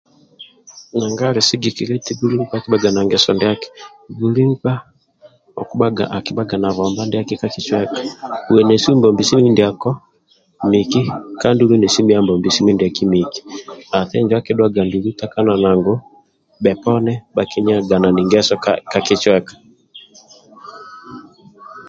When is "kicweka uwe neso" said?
7.53-8.87